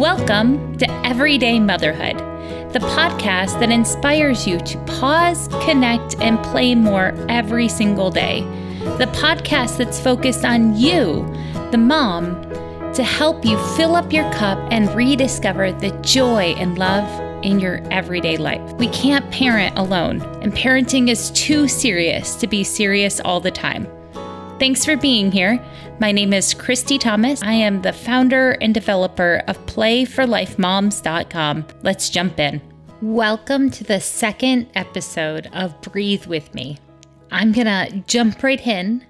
[0.00, 2.16] Welcome to Everyday Motherhood,
[2.72, 8.40] the podcast that inspires you to pause, connect, and play more every single day.
[8.96, 11.30] The podcast that's focused on you,
[11.70, 12.40] the mom,
[12.94, 17.82] to help you fill up your cup and rediscover the joy and love in your
[17.90, 18.72] everyday life.
[18.78, 23.86] We can't parent alone, and parenting is too serious to be serious all the time.
[24.60, 25.58] Thanks for being here.
[26.00, 27.42] My name is Christy Thomas.
[27.42, 31.66] I am the founder and developer of PlayForLifeMoms.com.
[31.82, 32.60] Let's jump in.
[33.00, 36.76] Welcome to the second episode of Breathe With Me.
[37.32, 39.02] I'm going to jump right in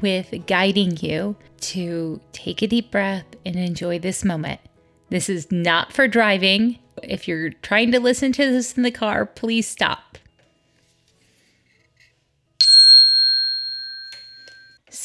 [0.00, 4.60] with guiding you to take a deep breath and enjoy this moment.
[5.10, 6.78] This is not for driving.
[7.02, 10.16] If you're trying to listen to this in the car, please stop.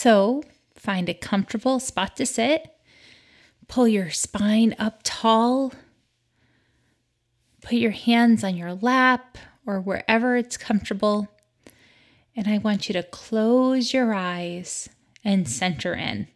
[0.01, 0.41] So,
[0.73, 2.75] find a comfortable spot to sit.
[3.67, 5.73] Pull your spine up tall.
[7.61, 11.27] Put your hands on your lap or wherever it's comfortable.
[12.35, 14.89] And I want you to close your eyes
[15.23, 16.29] and center in.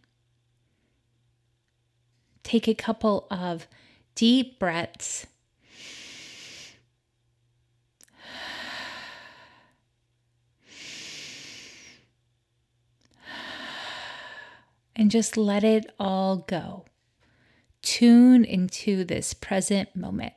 [2.44, 3.66] Take a couple of
[4.14, 5.26] deep breaths
[14.96, 16.86] and just let it all go.
[17.82, 20.32] Tune into this present moment.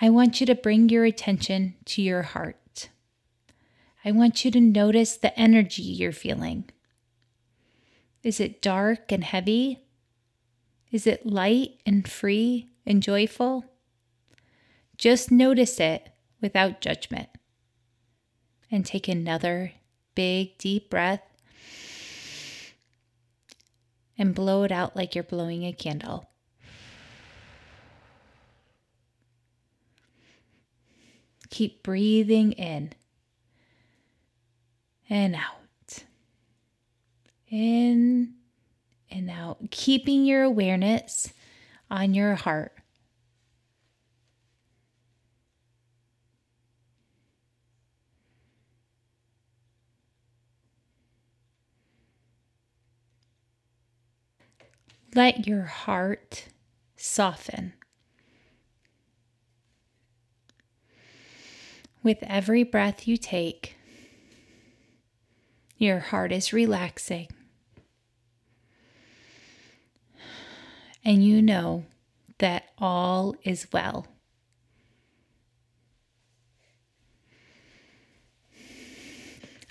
[0.00, 2.56] I want you to bring your attention to your heart.
[4.08, 6.70] I want you to notice the energy you're feeling.
[8.22, 9.80] Is it dark and heavy?
[10.90, 13.66] Is it light and free and joyful?
[14.96, 16.08] Just notice it
[16.40, 17.28] without judgment.
[18.70, 19.72] And take another
[20.14, 21.20] big, deep breath
[24.16, 26.30] and blow it out like you're blowing a candle.
[31.50, 32.94] Keep breathing in
[35.08, 36.04] and out.
[37.50, 38.34] In
[39.10, 41.32] and out, keeping your awareness
[41.90, 42.72] on your heart.
[55.14, 56.44] Let your heart
[56.96, 57.72] soften.
[62.02, 63.77] With every breath you take,
[65.78, 67.28] your heart is relaxing.
[71.04, 71.84] And you know
[72.38, 74.06] that all is well.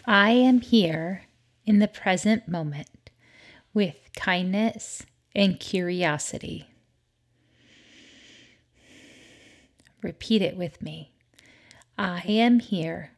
[0.05, 1.23] I am here
[1.65, 3.11] in the present moment
[3.73, 6.69] with kindness and curiosity.
[10.01, 11.11] Repeat it with me.
[11.97, 13.11] I am here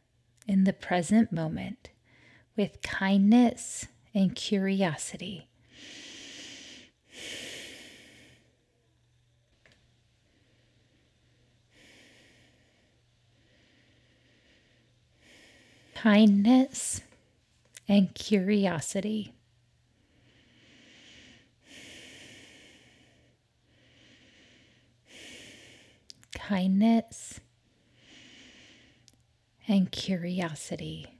[0.48, 1.90] in the present moment
[2.60, 5.48] with kindness and curiosity.
[15.94, 17.00] Kindness
[17.88, 19.32] and curiosity.
[26.34, 27.40] Kindness
[29.66, 31.19] and curiosity.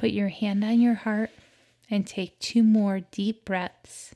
[0.00, 1.28] Put your hand on your heart
[1.90, 4.14] and take two more deep breaths.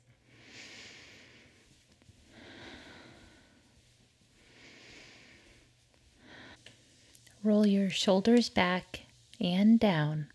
[7.42, 9.00] Roll your shoulders back
[9.38, 10.28] and down,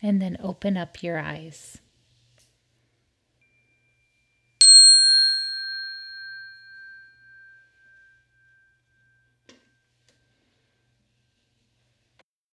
[0.00, 1.78] and then open up your eyes.